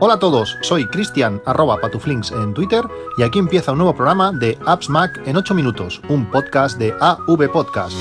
[0.00, 2.84] Hola a todos, soy Cristian arroba patuflinks en Twitter
[3.16, 6.94] y aquí empieza un nuevo programa de Apps Mac en 8 minutos, un podcast de
[7.00, 7.96] AV Podcast.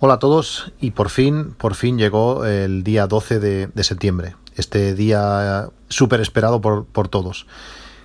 [0.00, 4.96] Hola a todos y por fin, por fin llegó el día 12 de, septiembre, este
[4.96, 7.46] día súper esperado por, por todos.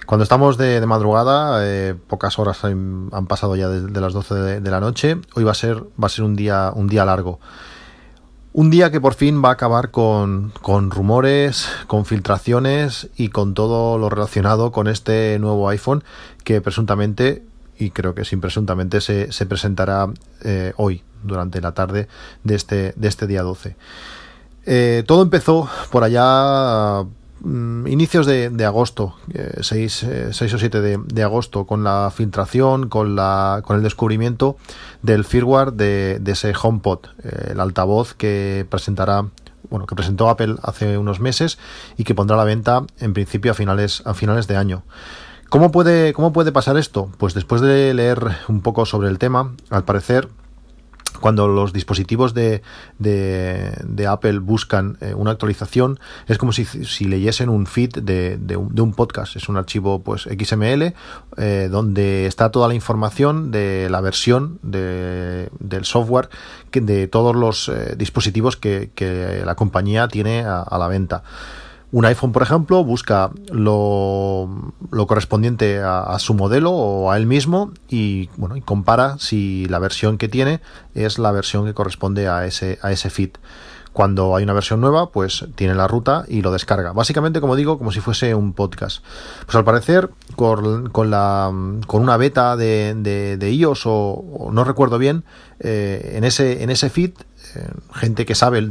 [0.06, 4.80] Cuando estamos de, madrugada, eh, pocas horas han, pasado ya de, las 12 de, la
[4.80, 5.18] noche.
[5.36, 7.40] Hoy va a ser, va a ser un, día, un día largo.
[8.52, 10.52] Un día que por fin va a acabar con,
[10.92, 16.04] rumores, con filtraciones y con todo lo relacionado con este nuevo iPhone
[16.44, 17.44] que presuntamente,
[17.80, 20.10] y creo que sin presuntamente, se, presentará
[20.44, 22.08] eh, hoy, durante la tarde
[22.44, 23.76] de este, de este día 12.
[24.66, 27.06] Eh, todo empezó por allá
[27.44, 29.16] Mm, inicios de, agosto,
[29.60, 34.56] 6, eh, o 7 de, agosto, con la filtración, con, la, con el descubrimiento
[35.02, 39.26] del firmware de, ese HomePod, eh, el altavoz que presentará
[39.70, 41.58] bueno, que presentó Apple hace unos meses
[41.98, 44.84] y que pondrá a la venta en principio a finales, a finales de año.
[45.50, 47.10] ¿Cómo puede, ¿Cómo puede pasar esto?
[47.18, 50.30] Pues después de leer un poco sobre el tema, al parecer
[51.20, 52.62] cuando los dispositivos de,
[53.00, 56.66] de, Apple buscan eh, una actualización, es como si,
[57.06, 59.36] leyesen un feed de, de, un, podcast.
[59.36, 60.94] Es un archivo pues XML
[61.38, 66.30] eh, donde está toda la información de la versión del software
[66.72, 68.92] que, de todos los eh, dispositivos que,
[69.46, 71.24] la compañía tiene a la venta.
[71.94, 74.74] Un iPhone, por ejemplo, busca lo,
[75.08, 80.18] correspondiente a, su modelo o a él mismo y, bueno, y compara si la versión
[80.18, 80.60] que tiene
[80.96, 83.38] es la versión que corresponde a ese, a ese fit.
[83.94, 86.92] Cuando hay una versión nueva, pues tiene la ruta y lo descarga.
[86.92, 89.04] Básicamente, como digo, como si fuese un podcast.
[89.46, 91.52] Pues al parecer, con, la,
[91.88, 92.96] con una beta de,
[93.38, 95.24] de, iOS o, no recuerdo bien,
[95.60, 97.12] eh, en, ese, en ese feed
[97.56, 98.68] eh, gente que sabe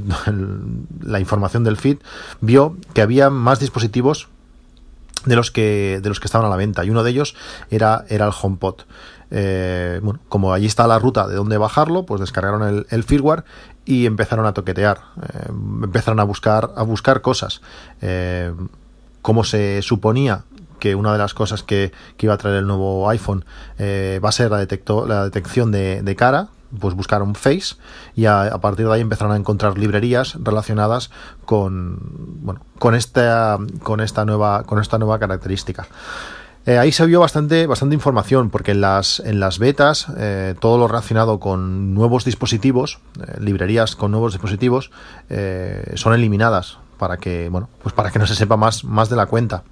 [1.02, 1.98] la información del feed,
[2.40, 4.28] vio que había más dispositivos
[5.24, 7.36] de los que de los que estaban a la venta y uno de ellos
[7.70, 8.82] era el HomePod
[9.30, 13.44] eh, bueno como allí está la ruta de dónde bajarlo pues descargaron el, firmware
[13.84, 17.60] y empezaron a toquetear eh, empezaron a buscar a buscar cosas.
[19.22, 20.44] Como se suponía
[20.80, 23.44] que una de las cosas que, iba a traer el nuevo iPhone
[23.80, 24.58] va a ser la,
[25.06, 26.48] la detección de cara
[26.78, 27.76] pues buscaron Face
[28.14, 31.10] y a, partir de ahí empezaron a encontrar librerías relacionadas
[31.44, 31.98] con
[32.42, 35.86] bueno con esta con esta nueva con esta nueva característica
[36.64, 40.78] eh, ahí se vio bastante, bastante información, porque en las, en las betas, eh, todo
[40.78, 44.90] lo relacionado con nuevos dispositivos, eh, librerías con nuevos dispositivos,
[45.94, 49.26] son eliminadas para que, bueno, pues para que no se sepa más, más de la
[49.26, 49.64] cuenta.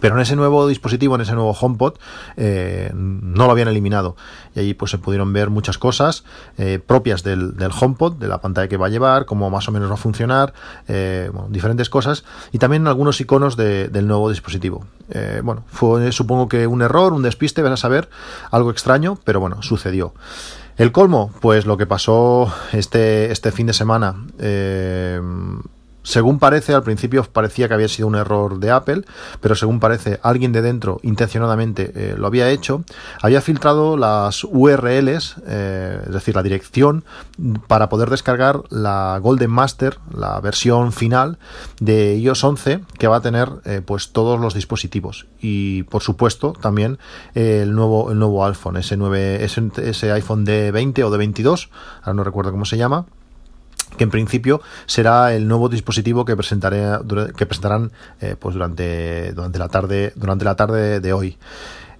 [0.00, 1.94] Pero en ese nuevo dispositivo, en ese nuevo HomePod,
[2.36, 4.16] eh, no lo habían eliminado.
[4.54, 6.24] Y allí pues se pudieron ver muchas cosas
[6.58, 9.90] eh, propias del, HomePod, de la pantalla que va a llevar, cómo más o menos
[9.90, 10.54] va a funcionar,
[10.88, 12.24] eh, diferentes cosas.
[12.52, 14.84] Y también algunos iconos del nuevo dispositivo.
[15.42, 18.08] bueno, fue supongo que un error, un despiste, van a saber,
[18.50, 20.14] algo extraño, pero bueno, sucedió.
[20.78, 24.16] El colmo, pues lo que pasó este, este fin de semana
[26.02, 29.02] según parece, al principio parecía que había sido un error de Apple,
[29.40, 32.84] pero según parece, alguien de dentro intencionadamente eh, lo había hecho.
[33.20, 37.04] Había filtrado las URLs, eh, es decir, la dirección,
[37.68, 41.38] para poder descargar la Golden Master, la versión final
[41.80, 45.26] de iOS 11, que va a tener eh, pues todos los dispositivos.
[45.40, 46.98] Y por supuesto, también
[47.34, 51.70] el nuevo, el nuevo iPhone, ese, 9, ese, ese iPhone de 20 o de 22,
[52.00, 53.06] ahora no recuerdo cómo se llama
[53.96, 56.98] que en principio será el nuevo dispositivo que presentaré
[57.36, 61.38] que presentarán eh, pues durante durante la tarde durante la tarde de hoy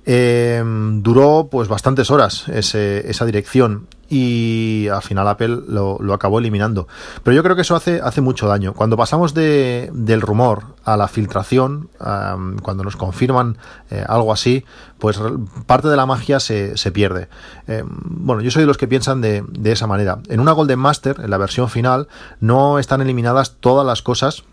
[0.05, 6.87] eh, duró pues bastantes horas esa dirección y al final Apple lo, acabó eliminando.
[7.23, 8.75] Pero yo creo que eso hace, hace mucho daño.
[8.75, 13.57] Cuando pasamos de, del rumor a la filtración, cuando nos confirman
[13.91, 14.67] eh, algo así,
[14.99, 15.19] pues
[15.65, 17.29] parte de la magia se, se pierde.
[17.69, 20.19] Eh, bueno, yo soy de los que piensan de, de esa manera.
[20.29, 22.07] En una Golden Master, en la versión final,
[22.39, 24.45] no están eliminadas todas las cosas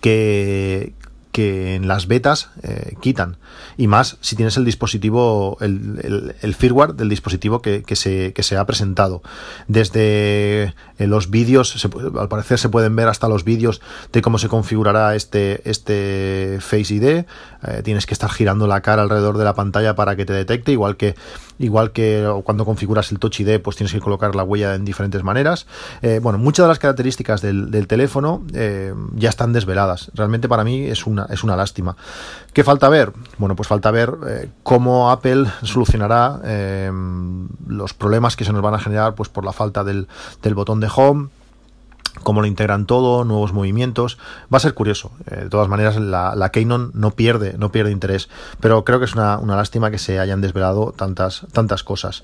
[0.00, 0.94] que,
[1.32, 3.36] que en las betas eh, quitan.
[3.76, 8.42] Y más si tienes el dispositivo, el, el, firmware del dispositivo que, que, se, que
[8.42, 9.22] se ha presentado.
[9.68, 11.86] Desde eh, los vídeos,
[12.18, 13.80] al parecer se pueden ver hasta los vídeos
[14.12, 17.04] de cómo se configurará este, este Face ID.
[17.04, 17.24] Eh,
[17.84, 20.96] tienes que estar girando la cara alrededor de la pantalla para que te detecte, igual
[20.96, 21.14] que,
[21.58, 25.22] igual que cuando configuras el Touch ID, pues tienes que colocar la huella en diferentes
[25.22, 25.66] maneras.
[26.22, 28.42] bueno, muchas de las características del, del teléfono
[29.14, 30.10] ya están desveladas.
[30.14, 31.96] Realmente para mí es un es una lástima.
[32.52, 33.12] ¿Qué falta ver?
[33.38, 36.90] Bueno, pues falta ver eh, cómo Apple solucionará eh,
[37.66, 40.08] los problemas que se nos van a generar pues por la falta del,
[40.42, 41.28] del botón de home
[42.22, 44.18] cómo lo integran todo, nuevos movimientos.
[44.52, 45.12] Va a ser curioso.
[45.30, 46.50] Eh, de todas maneras, la, la
[46.94, 48.28] no pierde, no pierde interés.
[48.60, 52.22] Pero creo que es una, lástima que se hayan desvelado tantas, tantas cosas.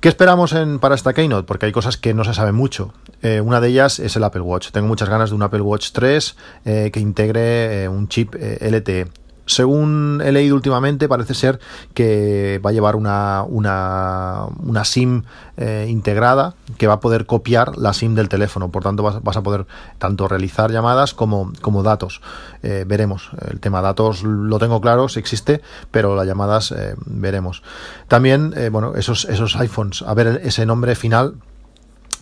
[0.00, 1.46] ¿Qué esperamos en, para esta Keynote?
[1.46, 2.92] Porque hay cosas que no se sabe mucho.
[3.22, 4.70] Eh, una de ellas es el Apple Watch.
[4.70, 9.08] Tengo muchas ganas de un Apple Watch 3 eh, que integre un chip LTE
[9.50, 11.60] según he leído últimamente, parece ser
[11.92, 15.24] que va a llevar una, una, una SIM
[15.56, 18.70] eh, integrada que va a poder copiar la SIM del teléfono.
[18.70, 19.66] Por tanto, vas, a poder
[19.98, 22.20] tanto realizar llamadas como, como datos.
[22.62, 23.30] Eh, veremos.
[23.50, 25.60] El tema datos lo tengo claro, si existe,
[25.90, 27.62] pero las llamadas eh, veremos.
[28.08, 31.34] También, bueno, esos, esos iPhones, a ver ese nombre final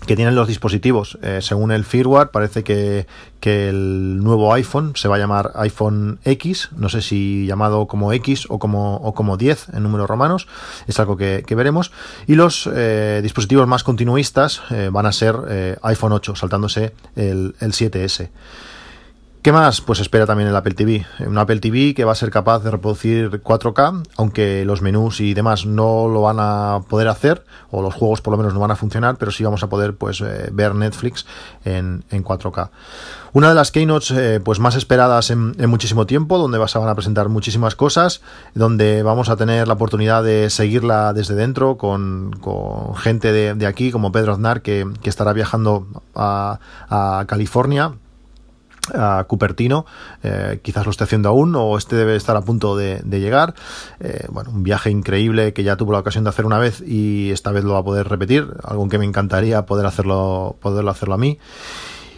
[0.08, 1.18] que tienen los dispositivos.
[1.22, 3.06] Eh, según el firmware, parece que,
[3.42, 8.44] el nuevo iPhone se va a llamar iPhone X, no sé si llamado como X
[8.50, 10.48] o como, o como 10 en números romanos,
[10.86, 11.90] es algo que, veremos.
[12.26, 17.72] Y los eh, dispositivos más continuistas eh, van a ser iPhone 8, saltándose el, el
[17.72, 18.28] 7S.
[19.40, 19.80] ¿Qué más?
[19.80, 21.06] Pues espera también el Apple TV.
[21.24, 25.32] Un Apple TV que va a ser capaz de reproducir 4K, aunque los menús y
[25.32, 28.72] demás no lo van a poder hacer, o los juegos por lo menos no van
[28.72, 31.24] a funcionar, pero sí vamos a poder pues eh, ver Netflix
[31.64, 32.70] en, 4K.
[33.32, 36.94] Una de las keynotes eh, pues más esperadas en, muchísimo tiempo, donde se van a
[36.96, 38.22] presentar muchísimas cosas,
[38.54, 42.32] donde vamos a tener la oportunidad de seguirla desde dentro con,
[42.96, 45.86] gente de, aquí, como Pedro Aznar, que, estará viajando
[46.16, 46.58] a,
[46.90, 47.94] a California
[48.94, 49.86] a Cupertino,
[50.22, 53.54] eh, quizás lo esté haciendo aún o este debe estar a punto de, llegar.
[54.00, 57.30] Eh, bueno, un viaje increíble que ya tuvo la ocasión de hacer una vez y
[57.30, 61.14] esta vez lo va a poder repetir, algo que me encantaría poder hacerlo, poderlo hacerlo
[61.14, 61.38] a mí.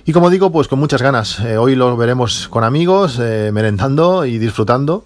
[0.04, 1.40] Y como digo, pues con muchas ganas.
[1.40, 5.04] Eh, hoy lo veremos con amigos, merendando y disfrutando,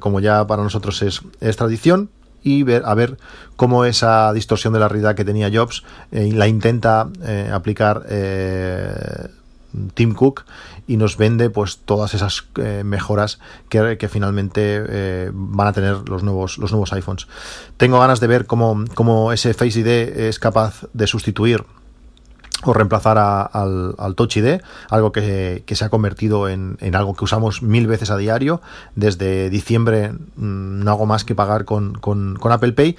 [0.00, 2.10] como ya para nosotros es, tradición
[2.42, 3.18] y ver, a ver
[3.56, 7.08] cómo esa distorsión de la realidad que tenía Jobs la intenta
[7.52, 8.06] aplicar
[9.94, 10.44] Tim Cook
[10.86, 13.38] y nos vende pues todas esas eh, mejoras
[13.68, 17.26] que, finalmente eh, van a tener los nuevos, los nuevos iPhones.
[17.76, 21.64] Tengo ganas de ver cómo, cómo ese Face ID es capaz de sustituir
[22.64, 24.60] o reemplazar al, Touch ID,
[24.90, 28.60] algo que, se ha convertido en, algo que usamos mil veces a diario.
[28.96, 31.98] Desde diciembre mm, no hago más que pagar con,
[32.42, 32.96] Apple Pay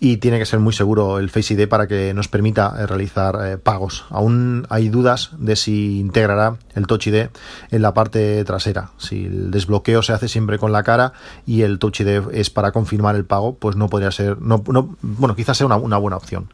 [0.00, 3.38] y tiene que ser muy seguro el Face ID para que nos permita eh, realizar
[3.44, 4.06] eh, pagos.
[4.10, 7.28] Aún hay dudas de si integrará el Touch ID
[7.70, 8.90] en la parte trasera.
[8.98, 11.12] Si el desbloqueo se hace siempre con la cara
[11.46, 14.96] y el Touch ID es para confirmar el pago, pues no podría ser, no, no
[15.00, 16.48] bueno, quizás sea una, una buena opción.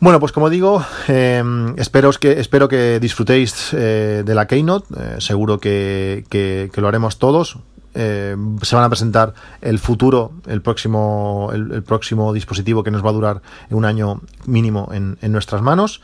[0.00, 1.42] Bueno, pues como digo, eh,
[1.76, 4.86] espero, que, espero que disfrutéis eh, de la Keynote.
[4.96, 7.58] Eh, seguro que, lo haremos todos.
[7.94, 13.12] se van a presentar el futuro, el próximo, el, próximo dispositivo que nos va a
[13.12, 16.00] durar un año mínimo en, nuestras manos.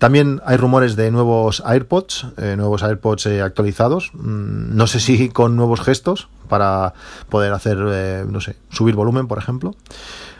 [0.00, 2.26] También hay rumores de nuevos AirPods,
[2.56, 4.10] nuevos AirPods actualizados.
[4.14, 6.92] Mm, no sé si con nuevos gestos para
[7.28, 9.76] poder hacer, no sé, subir volumen, por ejemplo.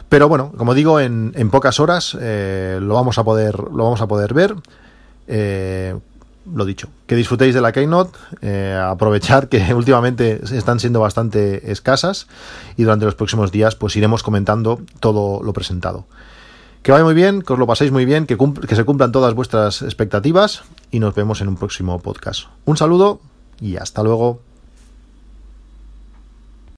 [0.09, 4.07] Pero bueno, como digo, en, pocas horas eh, lo, vamos a poder, lo vamos a
[4.07, 4.55] poder ver.
[5.27, 5.95] Eh,
[6.55, 12.27] lo dicho, que disfrutéis de la Keynote, eh, aprovechar que últimamente están siendo bastante escasas
[12.77, 16.07] y durante los próximos días pues iremos comentando todo lo presentado.
[16.83, 18.37] Que vaya muy bien, que os lo paséis muy bien, que
[18.75, 22.45] se cumplan todas vuestras expectativas y nos vemos en un próximo podcast.
[22.65, 23.21] Un saludo
[23.61, 24.41] y hasta luego.